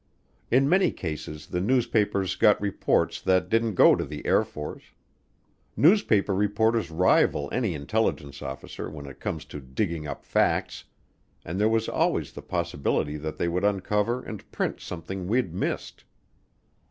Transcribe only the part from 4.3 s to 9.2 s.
Force. Newspaper reporters rival any intelligence officer when it